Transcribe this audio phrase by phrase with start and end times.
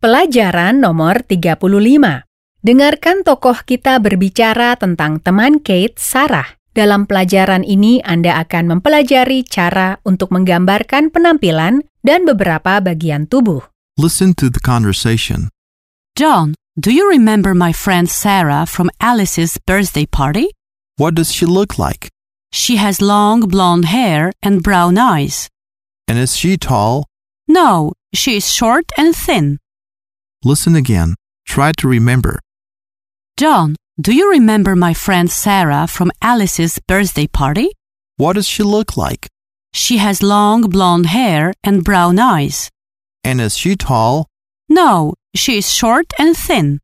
[0.00, 1.60] Pelajaran nomor 35.
[2.64, 6.56] Dengarkan tokoh kita berbicara tentang teman Kate, Sarah.
[6.72, 13.60] Dalam pelajaran ini Anda akan mempelajari cara untuk menggambarkan penampilan dan beberapa bagian tubuh.
[14.00, 15.52] Listen to the conversation.
[16.16, 20.48] John, do you remember my friend Sarah from Alice's birthday party?
[20.96, 22.08] What does she look like?
[22.56, 25.52] She has long blonde hair and brown eyes.
[26.08, 27.04] And is she tall?
[27.44, 29.60] No, she is short and thin.
[30.44, 31.16] Listen again.
[31.46, 32.40] Try to remember.
[33.36, 37.72] John, do you remember my friend Sarah from Alice's birthday party?
[38.16, 39.28] What does she look like?
[39.72, 42.70] She has long blonde hair and brown eyes.
[43.22, 44.28] And is she tall?
[44.68, 46.80] No, she is short and thin.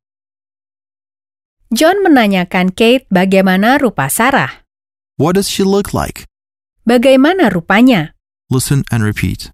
[1.72, 4.52] John menanyakan Kate bagaimana rupa Sarah.
[5.16, 6.24] What does she look like?
[6.86, 8.12] Bagaimana rupanya?
[8.50, 9.50] Listen and repeat.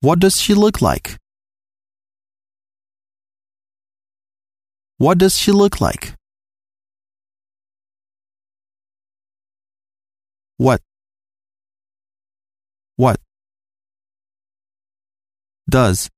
[0.00, 1.20] What does she look like?
[5.00, 6.12] What does she look like?
[10.58, 10.82] What?
[12.96, 13.18] What?
[15.70, 16.10] Does.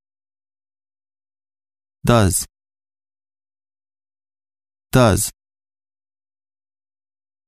[2.05, 2.45] Does.
[4.91, 5.31] Does.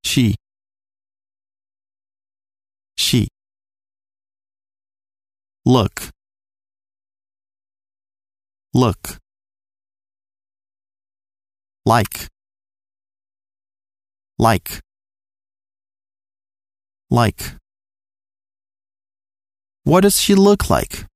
[0.02, 0.36] She.
[2.96, 3.28] She.
[5.66, 6.08] Look.
[8.72, 9.18] Look.
[11.86, 12.26] Like.
[14.38, 14.80] Like.
[17.10, 17.54] Like.
[19.84, 21.06] What does she look like?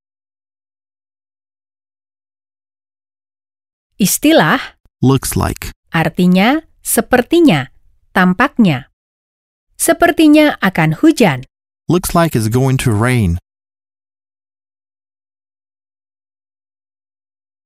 [3.98, 5.74] Istilah Looks like.
[5.90, 7.74] artinya sepertinya,
[8.14, 8.94] tampaknya.
[9.74, 11.42] Sepertinya akan hujan.
[11.90, 13.42] Looks like it's going to rain.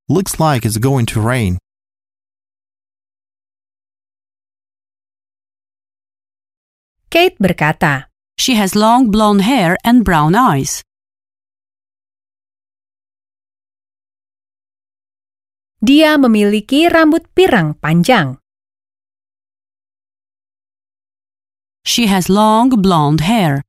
[0.09, 1.61] Looks like it's going to rain.
[7.15, 10.83] Kate berkata, She has long blonde hair and brown eyes.
[15.85, 18.41] dia memiliki rambut pirang panjang.
[21.86, 23.63] She has long blonde hair.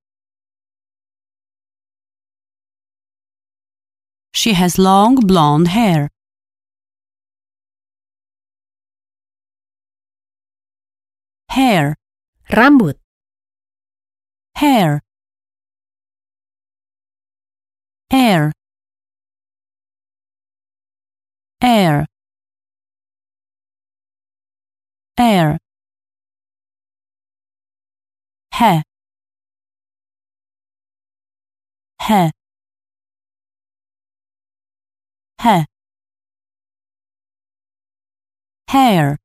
[4.33, 6.09] She has long blonde hair.
[11.51, 11.99] Hair,
[12.49, 13.04] Rambut,
[14.55, 15.01] hair.
[18.11, 18.51] Air.
[21.61, 22.05] Air.
[25.17, 25.57] Air.
[28.53, 28.81] He.
[32.07, 32.31] He.
[35.41, 35.65] He.
[38.67, 39.17] Hair.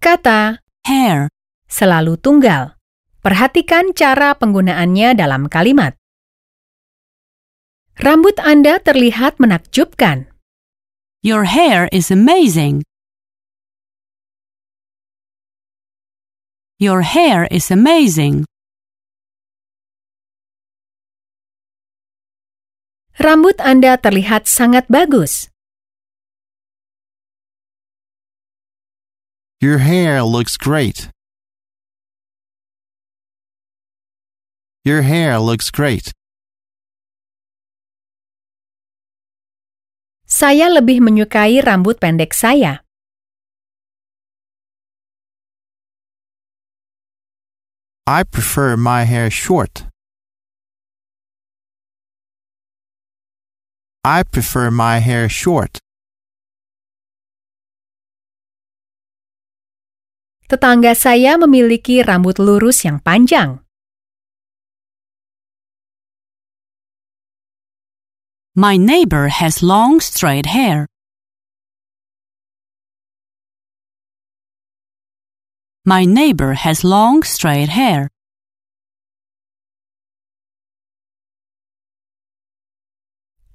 [0.00, 1.33] kata Hair.
[1.74, 2.78] Selalu tunggal.
[3.18, 5.98] Perhatikan cara penggunaannya dalam kalimat.
[7.98, 10.30] Rambut Anda terlihat menakjubkan.
[11.26, 12.86] Your hair is amazing.
[16.78, 18.44] Your hair is amazing.
[23.16, 25.48] Rambut Anda terlihat sangat bagus.
[29.64, 31.13] Your hair looks great.
[34.84, 36.12] Your hair looks great.
[40.28, 42.84] Saya lebih menyukai rambut pendek saya.
[48.04, 49.88] I prefer my hair short.
[54.04, 55.80] I prefer my hair short.
[60.44, 63.63] Tetangga saya memiliki rambut lurus yang panjang.
[68.54, 70.86] My neighbor has long straight hair.
[75.82, 78.14] My neighbor has long straight hair.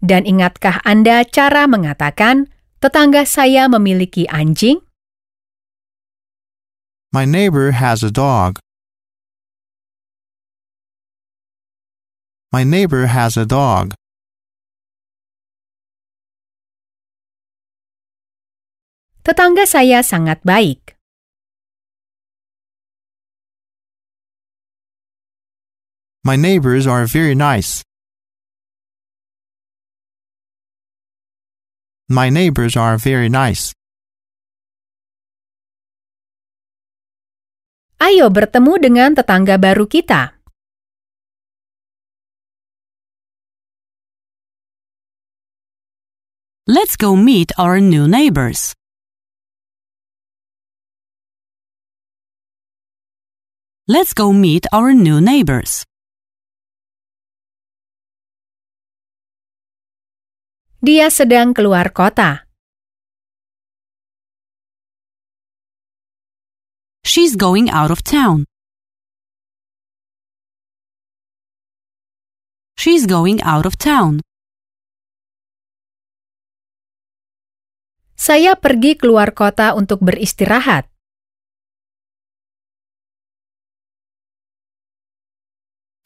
[0.03, 2.51] Dan ingatkah Anda cara mengatakan
[2.83, 4.83] tetangga saya memiliki anjing?
[7.15, 8.59] My neighbor has a dog.
[12.51, 13.98] My neighbor has a dog.
[19.29, 20.97] Tetangga saya sangat baik.
[26.25, 27.85] My neighbors are very nice.
[32.09, 33.69] My neighbors are very nice.
[38.01, 40.41] Ayo bertemu dengan tetangga baru kita.
[46.65, 48.73] Let's go meet our new neighbors.
[53.89, 55.81] Let's go meet our new neighbors.
[60.77, 62.45] Dia sedang keluar kota.
[67.01, 68.45] She's going out of town.
[72.77, 74.21] She's going out of town.
[78.13, 80.85] Saya pergi keluar kota untuk beristirahat.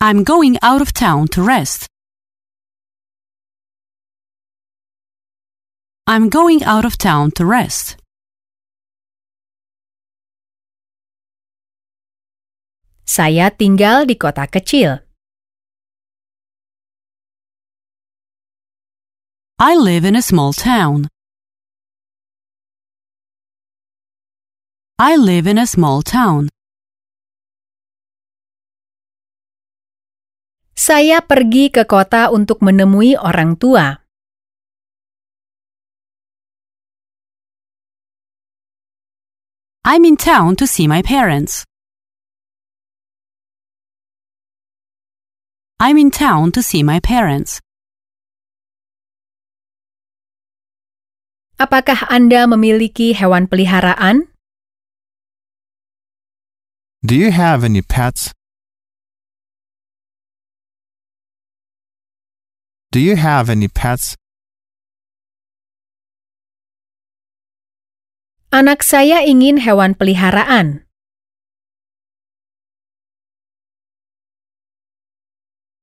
[0.03, 1.87] I'm going out of town to rest.
[6.05, 7.95] I'm going out of town to rest.
[13.07, 14.99] Saya tinggal di kota kecil.
[19.55, 21.07] I live in a small town.
[24.99, 26.51] I live in a small town.
[30.73, 34.01] Saya pergi ke kota untuk menemui orang tua.
[39.85, 41.61] I'm in town to see my parents.
[45.77, 47.61] I'm in town to see my parents.
[51.61, 54.31] Apakah Anda memiliki hewan peliharaan?
[57.05, 58.33] Do you have any pets?
[62.93, 64.13] Do you have any pets?
[68.53, 70.85] Anak saya ingin hewan peliharaan.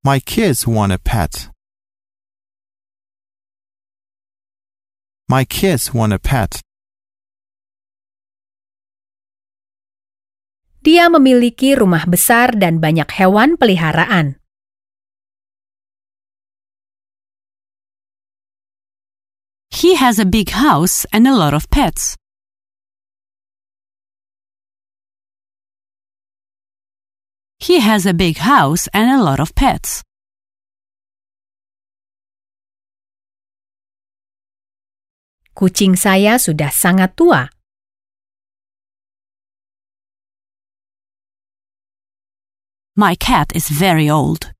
[0.06, 1.50] My kids want a pet.
[5.26, 6.62] My kids want a pet.
[10.86, 14.39] Dia memiliki rumah besar dan banyak hewan peliharaan.
[19.81, 22.15] He has a big house and a lot of pets.
[27.59, 30.05] He has a big house and a lot of pets.
[35.56, 37.49] Kucing saya sudah sangat tua.
[43.00, 44.53] My cat is very old.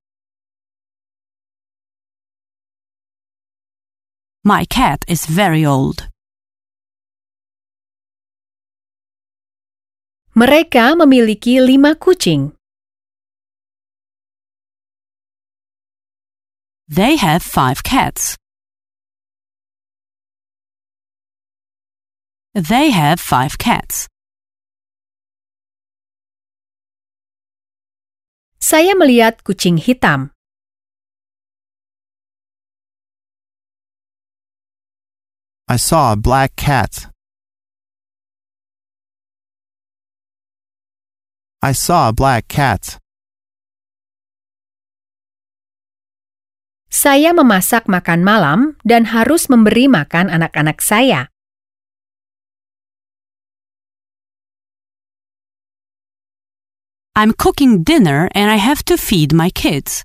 [4.43, 6.09] My cat is very old.
[10.35, 12.57] Mereka memiliki lima kucing.
[16.89, 18.39] They have five cats.
[22.55, 24.09] They have five cats.
[28.57, 30.33] Saya melihat kucing hitam.
[35.71, 37.07] I saw a black cat.
[41.62, 42.99] I saw a black cat.
[46.91, 51.31] Saya memasak makan malam dan harus memberi makan anak-anak saya.
[57.15, 60.03] I'm cooking dinner and I have to feed my kids.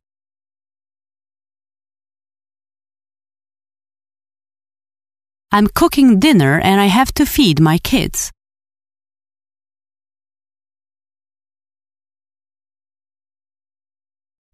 [5.55, 8.27] I'm cooking dinner and I have to feed my kids.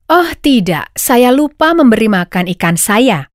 [0.05, 3.33] Oh tidak, saya lupa memberi makan ikan saya.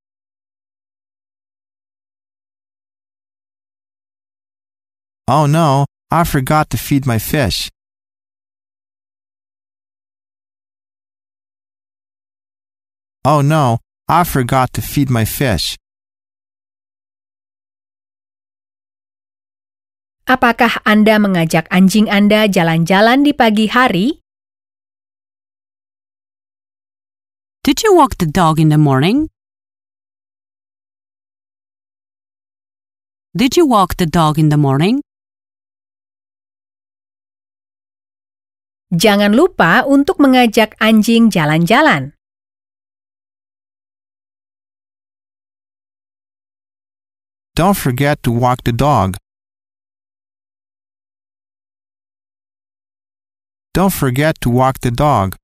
[5.27, 7.67] Oh no, I forgot to feed my fish.
[13.27, 15.75] Oh no, I forgot to feed my fish.
[20.27, 24.19] Apakah Anda mengajak anjing Anda jalan-jalan di pagi hari?
[27.63, 29.31] Did you walk the dog in the morning?
[33.39, 34.99] Did you walk the dog in the morning?
[38.91, 42.19] Jangan lupa untuk mengajak anjing jalan-jalan.
[47.55, 49.23] Don't forget to walk the dog.
[53.77, 55.37] Don't forget to walk the dog.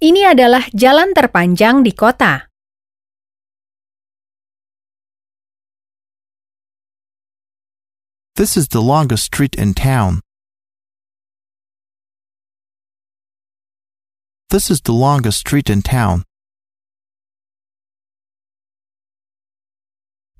[0.00, 2.48] Ini adalah jalan terpanjang di kota.
[8.40, 10.24] This is the longest street in town.
[14.48, 16.24] This is the longest street in town.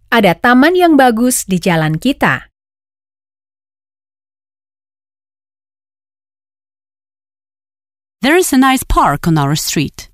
[0.08, 2.49] Ada taman yang bagus di jalan kita.
[8.22, 10.10] There is a nice park on our street.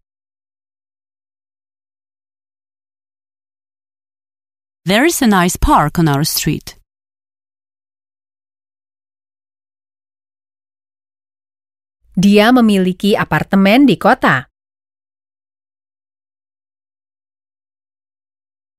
[4.85, 6.77] There is a nice park on our street.
[12.15, 14.47] Dia memiliki apartemen di kota.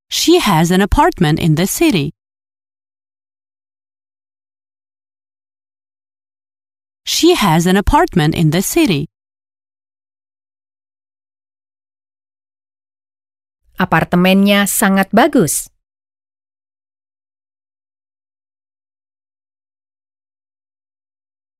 [0.08, 2.14] She has an apartment in the city.
[7.04, 9.10] She has an apartment in the city.
[13.78, 15.70] Apartemennya sangat bagus.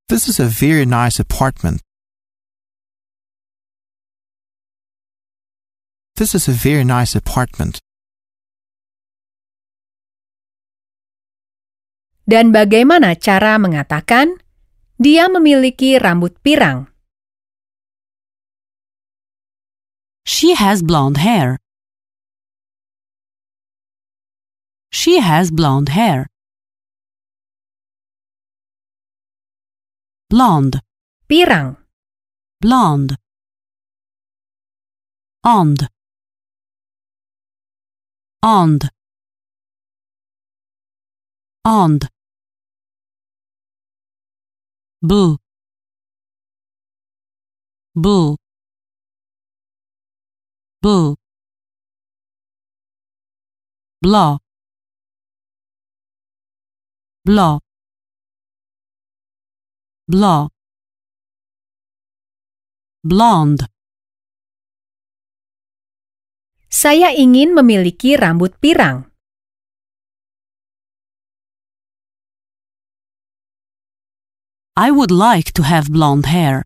[0.10, 1.86] This is a very nice apartment.
[6.18, 7.78] This is a very nice apartment.
[12.26, 14.42] Dan bagaimana cara mengatakan
[14.98, 16.90] dia memiliki rambut pirang?
[20.26, 21.62] She has blonde hair.
[25.00, 26.26] She has blonde hair.
[30.28, 30.82] Blonde,
[31.30, 31.78] Pirang.
[32.60, 33.16] blonde.
[35.44, 35.88] Ond.
[38.42, 38.90] Ond.
[41.64, 42.10] Ond.
[45.04, 45.38] Boo.
[47.94, 48.36] Boo.
[50.82, 51.16] Boo.
[54.02, 54.40] Blah.
[57.28, 57.60] Blah.
[60.08, 60.48] Blah.
[63.04, 63.68] Blonde.
[66.72, 69.12] Saya ingin memiliki rambut pirang.
[74.80, 76.64] I would like to have blonde hair.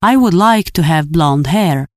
[0.00, 1.92] I would like to have blonde hair.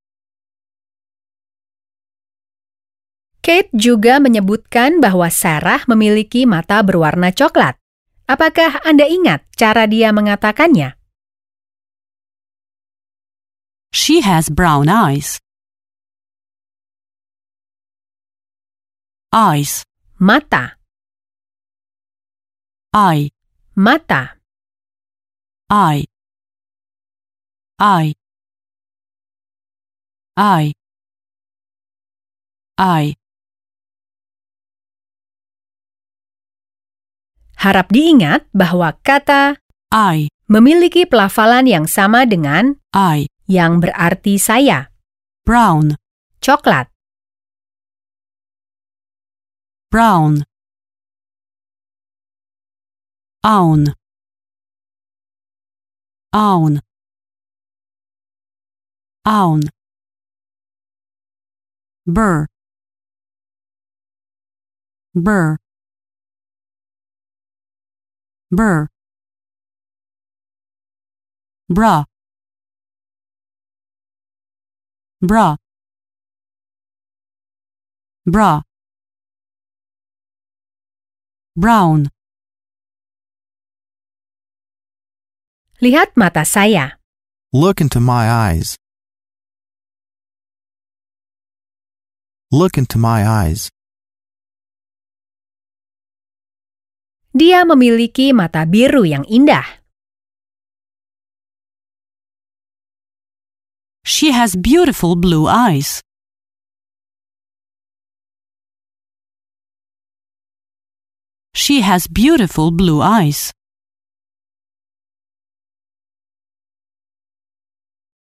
[3.47, 7.79] Kate juga menyebutkan bahwa Sarah memiliki mata berwarna coklat.
[8.27, 10.99] Apakah Anda ingat cara dia mengatakannya?
[13.95, 15.39] She has brown eyes.
[19.31, 19.87] Eyes,
[20.19, 20.75] Mata,
[22.91, 23.31] eye,
[23.77, 24.41] mata.
[25.71, 26.03] eye,
[27.79, 28.11] eye,
[30.35, 30.73] eye,
[32.75, 33.26] eye.
[37.57, 44.91] Harap diingat bahwa kata Eye, memiliki pelafalan yang sama dengan eye, yang berarti saya,
[45.47, 45.95] brown,
[46.43, 46.91] coklat.
[49.89, 50.43] brown.
[53.43, 53.93] Own,
[56.33, 56.81] own,
[59.25, 59.61] own.
[62.05, 62.47] Burr,
[65.15, 65.57] burr,
[68.51, 68.87] burr.
[71.69, 72.05] Bra,
[75.21, 75.57] bra,
[78.25, 78.61] bra.
[81.57, 82.11] Brown,
[85.77, 86.97] Lihat mata saya.
[87.53, 88.81] Look into my eyes.
[92.49, 93.69] Look into my eyes.
[97.37, 99.85] Dia memiliki mata biru yang indah.
[104.01, 106.01] She has beautiful blue eyes.
[111.53, 113.53] She has beautiful blue eyes.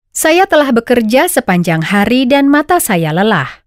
[0.10, 3.67] Saya telah bekerja sepanjang hari dan mata saya lelah.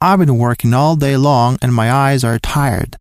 [0.00, 2.94] I've been working all day long and my eyes are tired.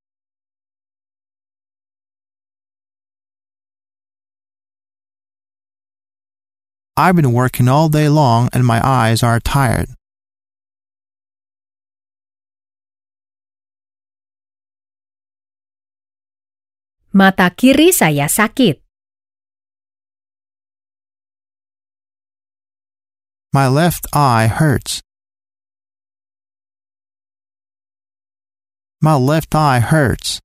[6.98, 9.94] I've been working all day long and my eyes are tired.
[17.14, 18.82] Mata kiri saya sakit.
[23.54, 25.07] My left eye hurts.
[28.98, 30.42] My left eye hurts.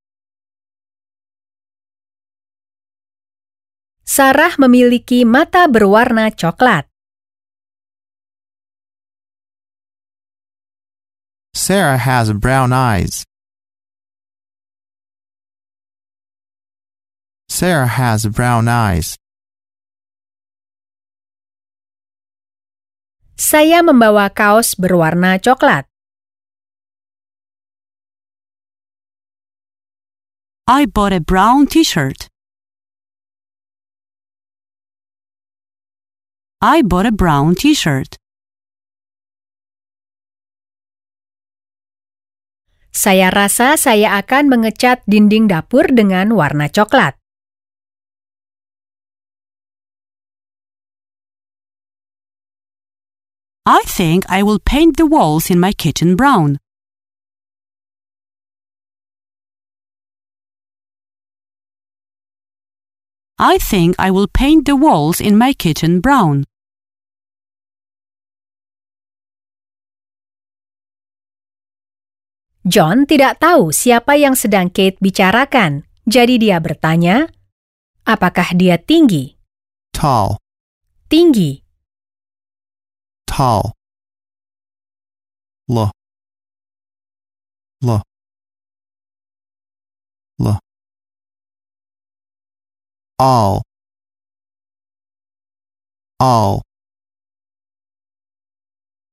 [4.04, 6.84] Sarah memiliki mata berwarna coklat.
[11.56, 13.24] Sarah has brown eyes.
[17.48, 19.16] Sarah has brown eyes.
[23.40, 25.91] Saya membawa kaos berwarna coklat.
[30.68, 32.30] I bought a brown t-shirt.
[36.62, 38.14] I bought a brown t-shirt.
[42.94, 47.18] Saya rasa saya akan mengecat dinding dapur dengan warna coklat.
[53.66, 56.61] I think I will paint the walls in my kitchen brown.
[63.42, 66.46] I think I will paint the walls in my kitchen brown.
[72.62, 77.34] John tidak tahu siapa yang sedang Kate bicarakan, jadi dia bertanya,
[78.06, 79.34] apakah dia tinggi?
[79.90, 80.38] Tall,
[81.10, 81.58] Tinggi.
[83.26, 83.74] tall.
[85.66, 85.90] L.
[87.82, 87.98] L.
[90.38, 90.71] L.
[93.22, 93.62] All.
[96.18, 96.62] All.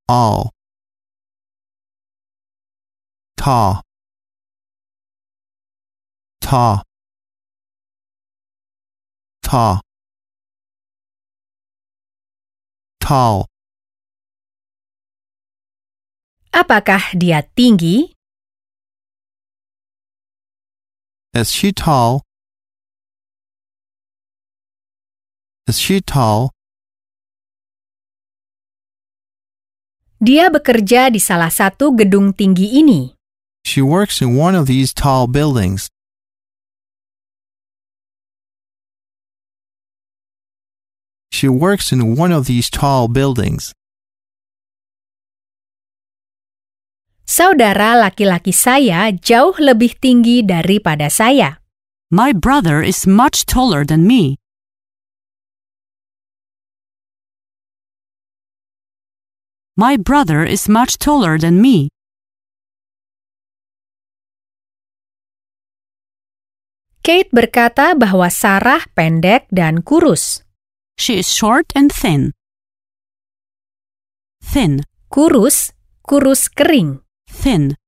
[0.10, 0.50] All.
[3.38, 3.84] Ta.
[6.42, 6.82] Ta.
[9.44, 9.82] Ta.
[12.98, 13.46] Tall.
[16.50, 18.18] Apakah dia tinggi?
[21.38, 22.26] Is she tall?
[25.70, 26.50] Is she tall?
[30.18, 33.14] Dia bekerja di salah satu gedung tinggi ini.
[33.62, 35.86] She works in one of these tall buildings.
[41.30, 43.78] She works in one of these tall buildings.
[47.30, 51.62] Saudara laki-laki saya jauh lebih tinggi daripada saya.
[52.10, 54.39] My brother is much taller than me.
[59.80, 61.88] My brother is much taller than me.
[67.00, 70.44] Kate berkata bahwa Sarah pendek dan kurus.
[71.00, 72.36] She is short and thin.
[74.44, 75.72] Thin, Kurus,
[76.04, 77.00] kurus kering.
[77.32, 77.80] thin.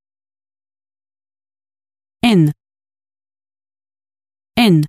[2.24, 2.56] In.
[4.56, 4.88] In.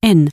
[0.00, 0.32] In.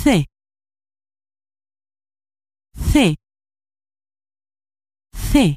[0.00, 0.24] Thi.
[2.74, 3.16] Thi.
[5.12, 5.56] Thi.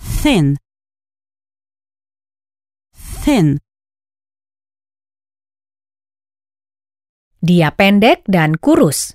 [0.00, 0.56] Thin.
[3.22, 3.58] Thin.
[7.38, 9.14] Dia pendek dan kurus.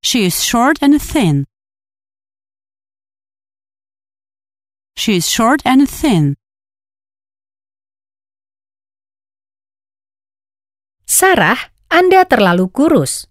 [0.00, 1.44] She is short and thin.
[4.96, 6.40] She is short and thin.
[11.08, 11.56] Sarah,
[11.88, 13.24] Anda terlalu kurus.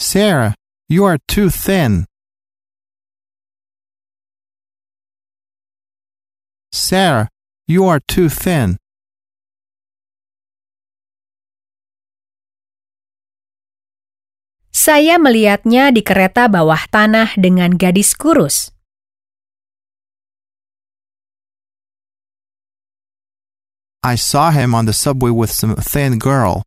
[0.00, 0.56] Sarah,
[0.88, 2.08] you are too thin.
[6.72, 7.28] Sarah,
[7.68, 8.80] you are too thin.
[14.72, 18.72] Saya melihatnya di kereta bawah tanah dengan gadis kurus.
[24.02, 26.62] I saw him on the subway with some thin girl.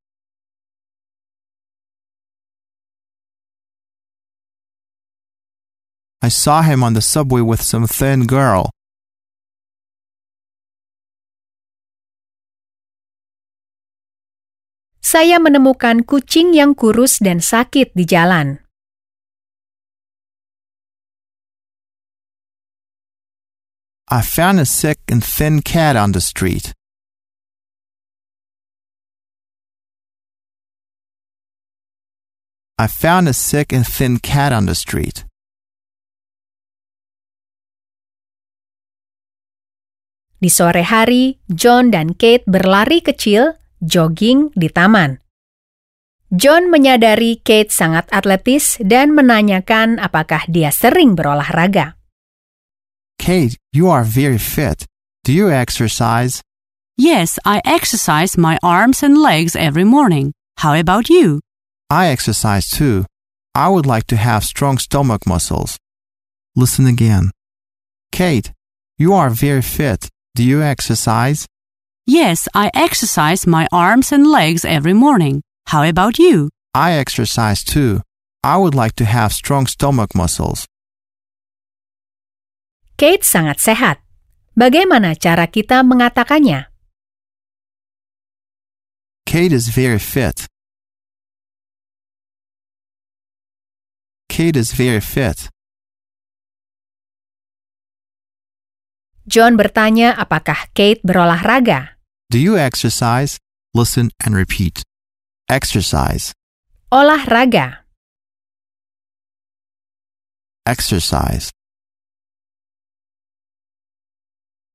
[6.22, 8.70] I saw him on the subway with some thin girl.
[15.00, 18.60] Saya menemukan kucing yang kurus dan sakit di jalan.
[24.12, 26.76] I found a sick and thin cat on the street.
[32.82, 35.22] I found a sick and thin cat on the street.
[40.42, 43.54] Di sore hari, John dan Kate berlari kecil,
[43.86, 45.22] jogging di taman.
[46.34, 52.02] John menyadari Kate sangat atletis dan menanyakan apakah dia sering berolahraga.
[53.22, 54.90] Kate, you are very fit.
[55.22, 56.42] Do you exercise?
[56.98, 60.34] Yes, I exercise my arms and legs every morning.
[60.66, 61.46] How about you?
[61.92, 63.04] I exercise too.
[63.54, 65.76] I would like to have strong stomach muscles.
[66.56, 67.32] Listen again.
[68.14, 68.54] Kate,
[68.98, 70.08] you are very fit.
[70.34, 71.46] Do you exercise?
[72.08, 75.42] Yes, I exercise my arms and legs every morning.
[75.68, 76.48] How about you?
[76.74, 78.00] I exercise too.
[78.42, 80.64] I would like to have strong stomach muscles.
[82.96, 84.00] Kate sangat sehat.
[84.56, 86.72] Bagaimana cara kita mengatakannya?
[89.28, 90.51] Kate is very fit.
[94.42, 95.54] Kate is very fit.
[99.30, 102.02] John bertanya apakah Kate berolahraga.
[102.34, 103.38] Do you exercise?
[103.78, 104.82] Listen and repeat.
[105.46, 106.34] Exercise.
[106.90, 107.86] Olahraga.
[110.66, 111.54] Exercise.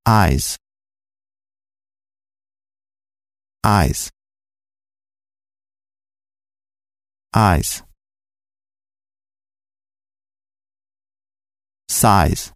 [0.07, 0.55] Eyes.
[3.67, 4.15] Eyes.
[7.35, 7.83] Eyes.
[11.97, 12.53] Size.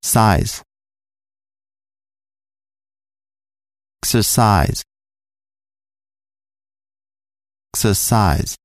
[0.00, 0.64] Size.
[4.00, 4.80] Exercise.
[7.76, 8.56] Exercise.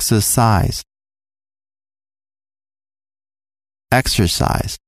[0.00, 0.80] Exercise.
[3.92, 4.80] Exercise.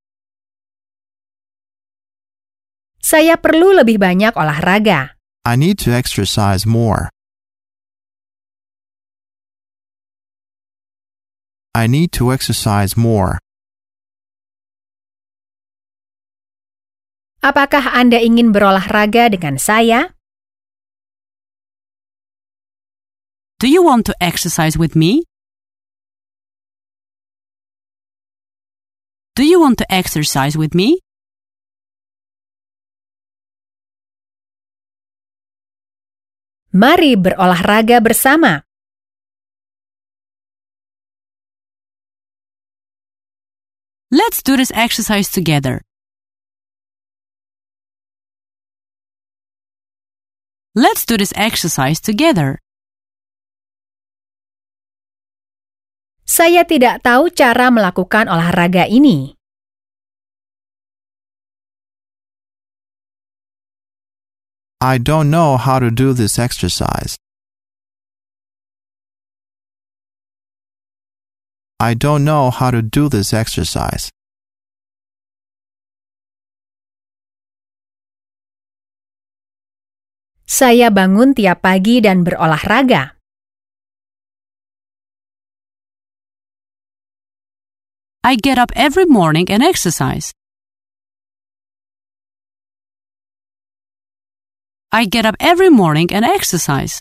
[3.04, 5.20] Saya perlu lebih banyak olahraga.
[5.44, 7.12] I need to exercise more.
[11.74, 13.38] I need to exercise more.
[17.38, 20.12] Apakah Anda ingin berolahraga dengan saya?
[23.58, 25.26] Do you want to exercise with me?
[29.38, 30.98] Do you want to exercise with me?
[36.74, 38.67] Mari berolahraga bersama.
[44.10, 45.84] Let's do this exercise together.
[50.74, 52.56] Let's do this exercise together.
[56.24, 59.36] Saya tidak tahu cara melakukan olahraga ini.
[64.80, 67.20] I don't know how to do this exercise.
[71.78, 74.10] I don't know how to do this exercise.
[80.42, 83.14] Saya bangun tiap pagi dan berolahraga.
[88.26, 90.34] I get up every morning and exercise.
[94.90, 96.98] I get up every morning and exercise.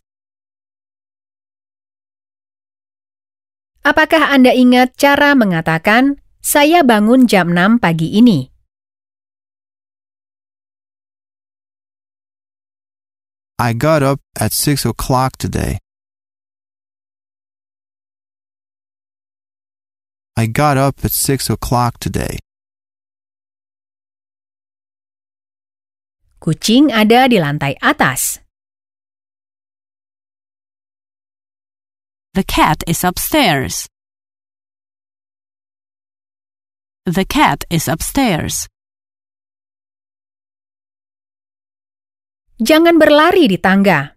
[3.88, 8.52] Apakah Anda ingat cara mengatakan, saya bangun jam 6 pagi ini?
[13.56, 15.80] I got up at 6 o'clock today.
[20.36, 22.44] I got up at 6 o'clock today.
[26.44, 28.47] Kucing ada di lantai atas.
[32.38, 33.90] The cat is upstairs.
[37.10, 38.70] The cat is upstairs.
[42.62, 44.14] Jangan berlari di tangga.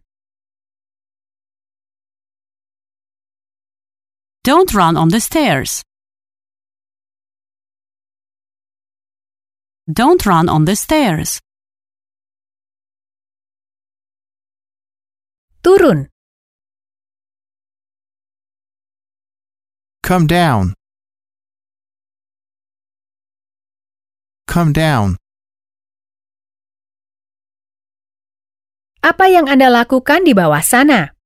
[4.44, 5.80] Don't run on the stairs.
[9.88, 11.40] Don't run on the stairs.
[15.64, 16.12] Turun.
[20.02, 20.74] Come down.
[24.50, 25.20] Come down.
[29.00, 31.16] Apa yang Anda lakukan di bawah sana?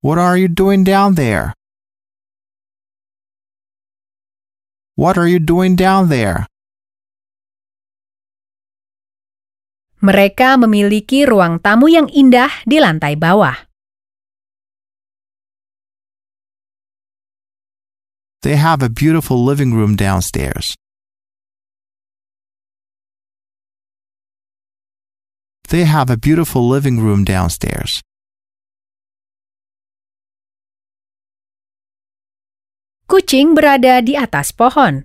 [0.00, 1.52] What are you doing down there?
[4.96, 6.48] What are you doing down there?
[10.00, 13.69] Mereka memiliki ruang tamu yang indah di lantai bawah.
[18.42, 20.74] They have a beautiful living room downstairs.
[25.68, 28.00] They have a beautiful living room downstairs.
[33.06, 35.04] Kucing berada di atas pohon.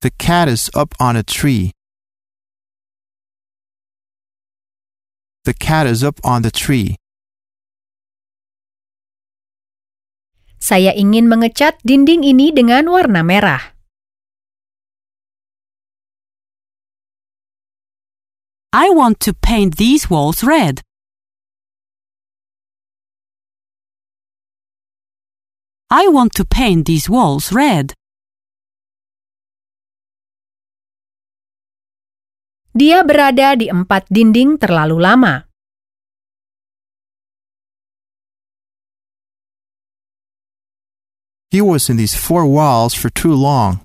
[0.00, 1.72] The cat is up on a tree.
[5.44, 6.96] The cat is up on the tree.
[10.66, 13.78] Saya ingin mengecat dinding ini dengan warna merah.
[18.74, 20.82] I want to paint these walls red.
[25.86, 27.94] I want to paint these walls red.
[32.74, 35.45] Dia berada di empat dinding terlalu lama.
[41.56, 43.80] He was in these four walls for too long.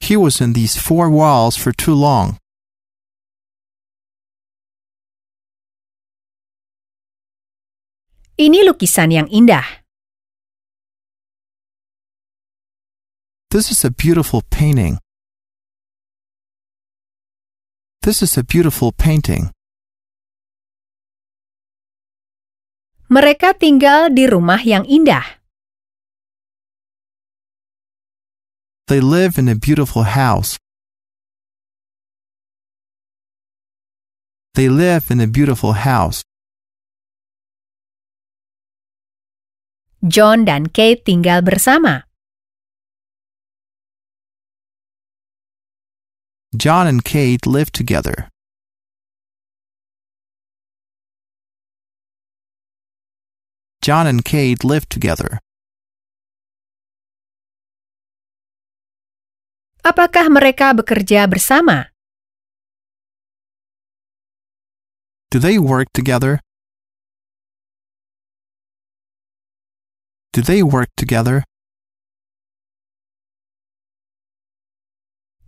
[0.00, 2.38] He was in these four walls for too long.
[8.40, 9.84] Ini lukisan yang indah.
[13.50, 14.96] This is a beautiful painting.
[18.00, 19.52] This is a beautiful painting.
[23.10, 25.42] Mereka tinggal di rumah yang indah.
[28.86, 30.54] They live in a beautiful house.
[34.54, 36.22] They live in a beautiful house.
[40.06, 42.06] John dan Kate tinggal bersama.
[46.54, 48.30] John and Kate live together.
[53.80, 55.40] John and Kate live together.
[59.80, 61.88] Apakah mereka bekerja bersama?
[65.32, 66.44] Do they work together?
[70.36, 71.48] Do they work together?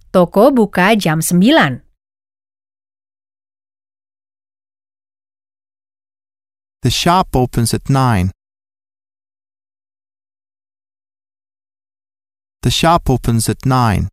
[0.09, 1.92] Toko buka jam 9.
[6.83, 8.33] The shop opens at 9.
[12.63, 14.09] The shop opens at 9.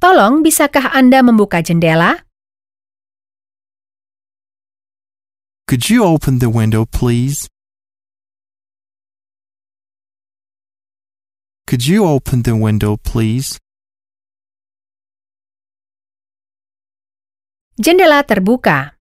[0.00, 2.16] Tolong, bisakah Anda membuka jendela?
[5.68, 7.48] Could you open the window, please?
[11.66, 13.61] Could you open the window, please?
[17.80, 19.00] Jendela terbuka.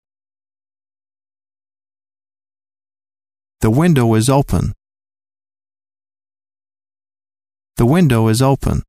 [3.60, 4.72] The window is open.
[7.76, 8.88] The window is open.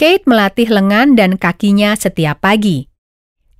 [0.00, 2.88] Kate melatih lengan dan kakinya setiap pagi.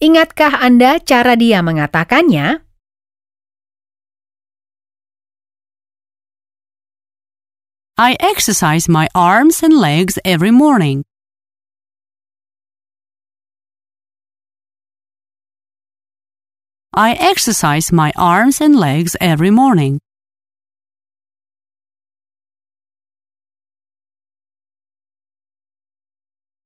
[0.01, 2.65] Ingatkah Anda cara dia mengatakannya?
[8.01, 11.05] I exercise my arms and legs every morning.
[16.97, 20.01] I exercise my arms and legs every morning.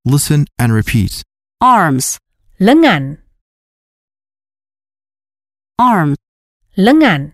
[0.04, 1.22] Listen and repeat.
[1.60, 2.18] Arms,
[2.60, 3.18] Lengan,
[5.78, 6.18] arms,
[6.76, 7.32] lengan,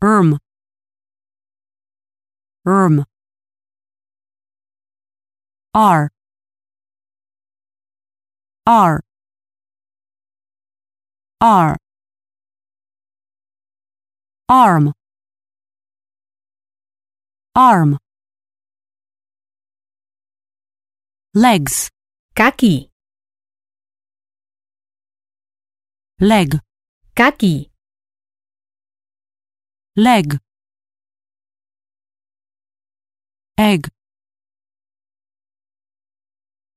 [0.00, 0.38] arm,
[2.64, 3.04] arm.
[5.72, 6.10] R,
[8.66, 9.00] R,
[11.42, 11.74] R.
[14.46, 14.92] Arm,
[17.54, 17.96] arm.
[21.32, 21.88] Legs,
[22.34, 22.90] kaki,
[26.20, 26.58] leg,
[27.14, 27.70] kaki,
[29.96, 30.38] leg.
[33.56, 33.88] egg.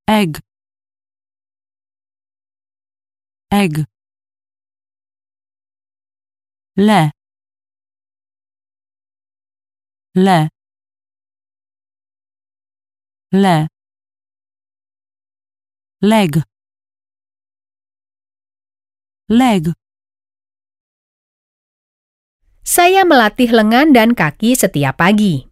[0.08, 0.40] Egg.
[3.52, 3.93] Egg
[6.76, 7.12] le
[10.16, 10.50] le
[13.32, 13.68] le
[16.02, 16.42] leg.
[19.30, 19.74] leg.
[22.66, 25.46] Saya melatih lengan dan kaki setiap pagi.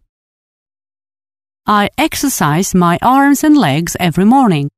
[1.70, 4.74] I exercise my arms and legs every morning.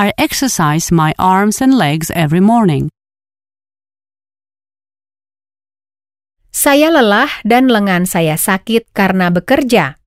[0.00, 2.88] I exercise my arms and legs every morning.
[6.48, 10.00] Saya lelah dan lengan saya sakit karena bekerja.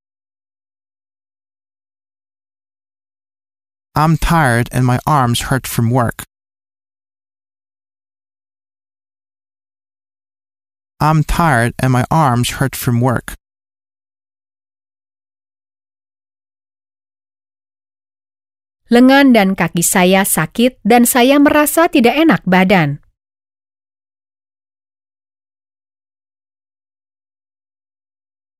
[3.93, 6.25] I'm tired and my arms hurt from work.
[10.97, 13.38] I'm tired and my arms hurt from work.
[18.93, 23.01] Lengan dan kaki saya sakit dan saya merasa tidak enak badan.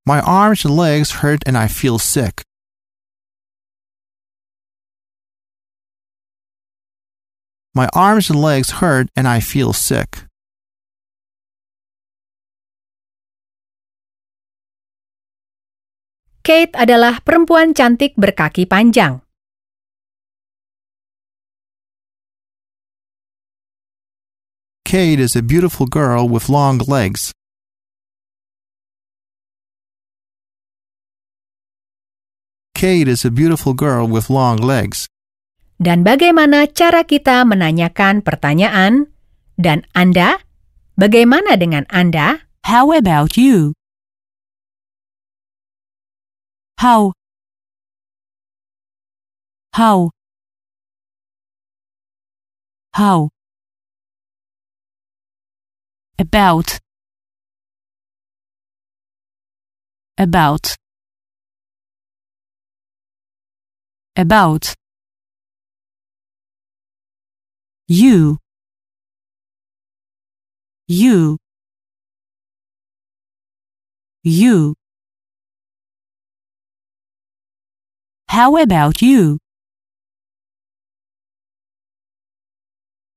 [0.10, 2.42] My arms and legs hurt and I feel sick.
[7.78, 10.26] My arms and legs hurt and I feel sick.
[16.42, 19.22] Kate adalah perempuan cantik berkaki panjang.
[24.94, 27.34] Kate is a beautiful girl with long legs.
[32.78, 35.10] Kate is a beautiful girl with long legs.
[35.82, 39.10] Dan bagaimana cara kita menanyakan pertanyaan?
[39.58, 40.38] Dan Anda?
[40.94, 42.46] Bagaimana dengan Anda?
[42.62, 43.74] How about you?
[46.78, 47.18] How?
[49.74, 50.14] How?
[52.94, 53.34] How?
[56.20, 56.80] About.
[60.18, 60.76] About.
[64.16, 64.76] About.
[67.88, 68.38] You.
[70.88, 71.38] You.
[74.24, 74.76] You.
[78.28, 79.40] How about you?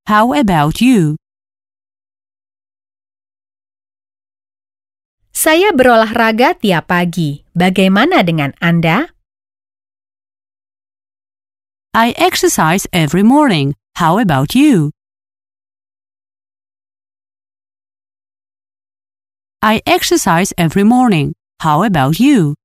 [0.07, 1.17] How about you?
[5.47, 7.47] Saya berolahraga tiap pagi.
[7.55, 9.15] Bagaimana dengan Anda?
[11.95, 13.79] I exercise every morning.
[13.95, 14.91] How about you?
[19.63, 21.39] I exercise every morning.
[21.63, 22.59] How about you?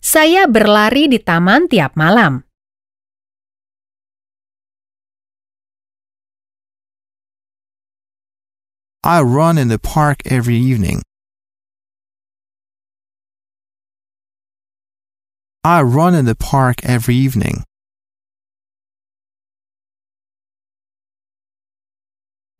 [0.00, 2.43] Saya berlari di taman tiap malam.
[9.04, 11.02] I run in the park every evening.
[15.62, 17.64] I run in the park every evening.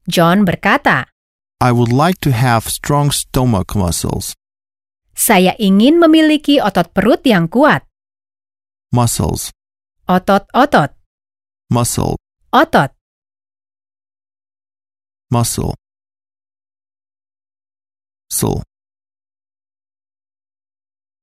[0.05, 1.09] John berkata,
[1.65, 4.37] I would like to have strong stomach muscles.
[5.17, 7.89] saya ingin memiliki otot perut yang kuat.
[8.93, 9.49] Muscles.
[10.05, 10.93] Otot-otot,
[11.73, 12.21] Muscle.
[12.53, 12.93] otot.
[15.33, 15.73] Muscle.
[18.35, 18.65] Soul.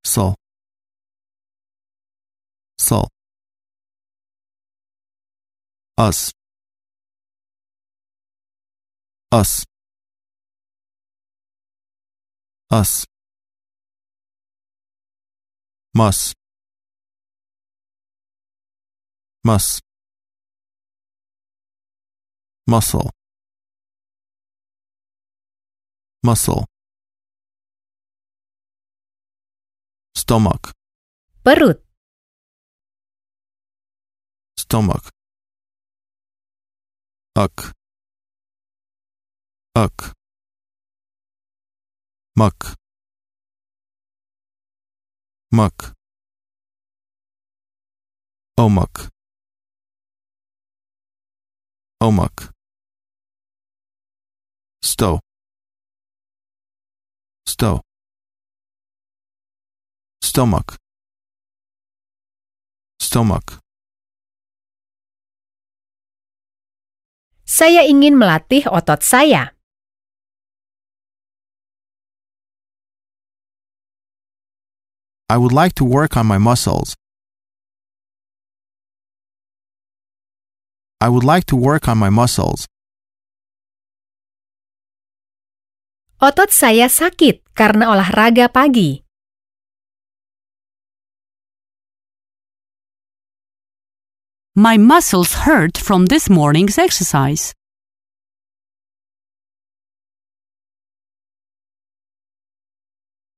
[0.02, 0.34] Soul.
[2.78, 3.06] Soul.
[5.98, 6.32] Us.
[9.30, 9.66] Us.
[12.70, 13.04] Us.
[15.94, 16.34] Must.
[19.44, 19.82] Must.
[22.66, 23.10] Muscle.
[26.24, 26.71] Muscle.
[30.14, 30.72] Stomach.
[31.44, 31.82] Perut,
[34.72, 35.10] Stomach.
[37.36, 37.74] Uck.
[39.74, 40.14] Uck.
[42.36, 42.76] Muck.
[45.50, 45.92] Muck.
[48.56, 49.08] Omuck.
[52.00, 52.52] Omuck.
[54.82, 55.20] sto
[57.46, 57.91] Stow.
[60.32, 60.80] Stomach.
[62.96, 63.60] Stomach.
[67.44, 69.52] Saya ingin melatih otot saya.
[75.28, 76.96] I would like to work on my muscles.
[80.96, 82.64] I would like to work on my muscles.
[86.24, 89.11] Otot saya sakit karena olahraga pagi.
[94.54, 97.54] My muscles hurt from this morning's exercise.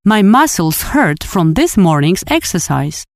[0.03, 3.07] My muscles hurt from this morning's exercise.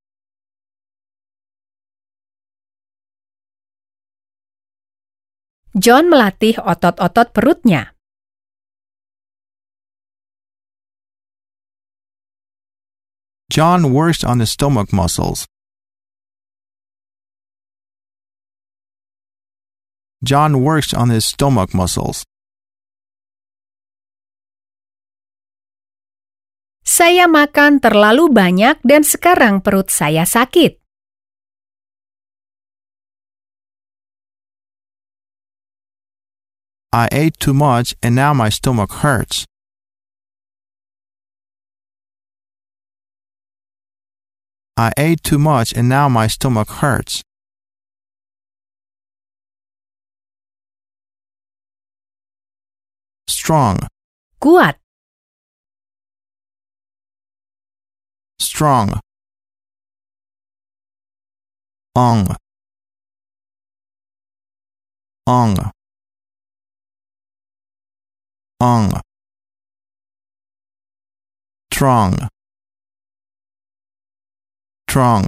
[5.74, 7.99] John melatih otot-otot perutnya.
[13.51, 15.51] John works on his stomach muscles.
[20.25, 22.27] John works on his stomach muscles.
[26.83, 30.83] Saya makan terlalu banyak dan sekarang perut saya sakit.
[36.91, 39.45] I ate too much and now my stomach hurts.
[44.75, 47.23] I ate too much and now my stomach hurts.
[53.49, 53.78] Strong,
[54.44, 54.76] Kuat,
[58.38, 59.01] strong.
[61.96, 62.28] Ong,
[65.26, 65.57] ong.
[68.61, 69.01] Ong.
[71.72, 72.28] strong
[74.86, 75.24] Trong.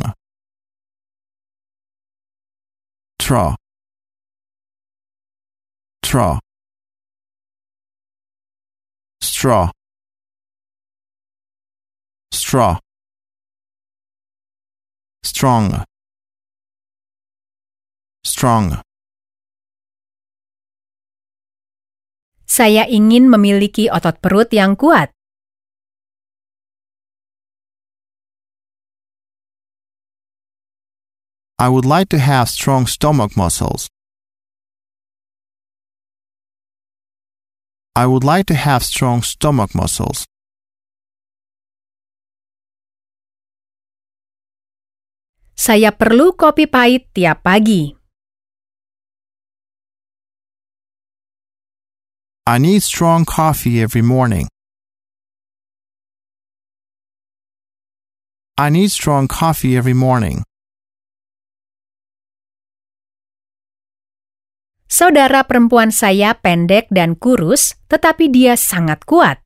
[3.19, 3.57] Tra.
[6.03, 6.50] Tra.
[9.41, 9.73] Straw.
[12.29, 12.77] Straw.
[15.25, 15.81] Strong.
[18.21, 18.85] Strong.
[22.45, 25.09] saya ingin memiliki otot perut yang kuat.
[31.57, 33.89] I would like to have strong stomach muscles.
[37.97, 40.27] I would like to have strong stomach muscles.
[45.59, 47.93] Saya perlu kopi pahit tiap pagi.
[52.47, 54.49] I need strong coffee every morning.
[58.57, 60.43] I need strong coffee every morning.
[64.91, 69.39] Saudara perempuan saya pendek dan kurus, tetapi dia sangat kuat.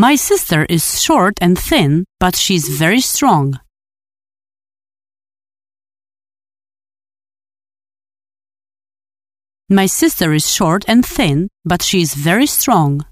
[0.00, 3.60] My sister is short and thin, but she's very strong.
[9.68, 13.04] My sister is short and thin, but she is very strong.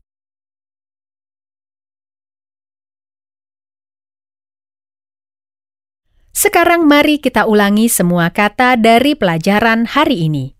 [6.43, 10.51] Sekarang mari kita ulangi semua kata dari pelajaran hari ini.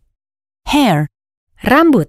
[0.71, 1.11] Hair,
[1.67, 2.07] Rambut,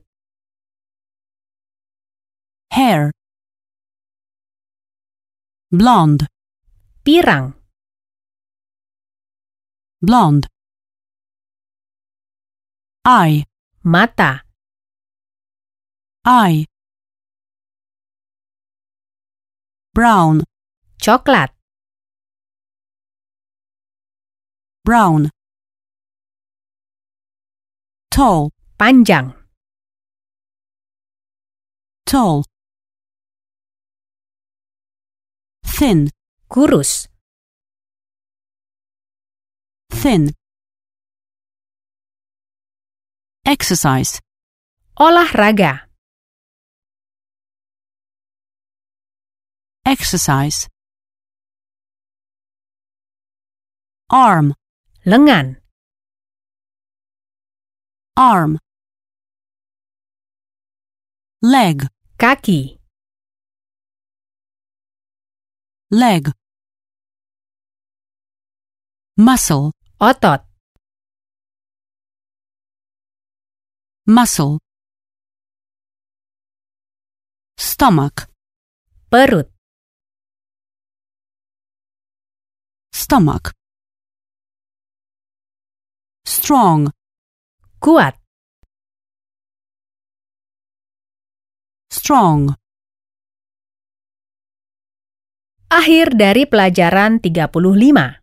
[2.69, 3.09] hair.
[5.73, 6.29] Blonde,
[7.01, 7.57] pirang,
[9.97, 10.45] blonde.
[13.01, 13.49] Eye,
[13.81, 14.45] mata,
[16.21, 16.69] eye.
[19.97, 20.45] Brown,
[21.01, 21.52] coklat,
[24.83, 25.29] brown.
[28.11, 29.33] Tall, panjang,
[32.05, 32.43] tall.
[35.65, 36.09] Thin,
[36.49, 37.07] kurus,
[39.89, 40.31] thin.
[43.45, 44.19] Exercise,
[44.99, 45.81] olahraga,
[49.85, 50.67] exercise.
[54.09, 54.53] Arm,
[55.05, 55.57] lengan,
[58.15, 58.57] arm.
[61.41, 61.87] Leg,
[62.17, 62.79] kaki,
[65.91, 66.31] leg.
[69.17, 70.41] Muscle, otot,
[74.07, 74.59] muscle.
[77.57, 78.31] Stomach,
[79.11, 79.51] perut,
[82.91, 83.62] stomach.
[86.23, 86.87] Strong,
[87.83, 88.15] kuat,
[91.91, 92.55] strong.
[95.67, 98.22] Akhir dari pelajaran 35.